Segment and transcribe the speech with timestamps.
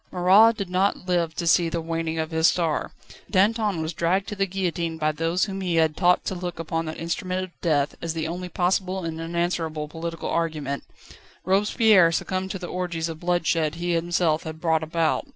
[0.11, 2.91] Marat did not live to see the waning of his star;
[3.29, 6.87] Danton was dragged to the guillotine by those whom he had taught to look upon
[6.87, 10.83] that instrument of death as the only possible and unanswerable political argument;
[11.45, 15.27] Robespierre succumbed to the orgies of bloodshed he himself had brought about.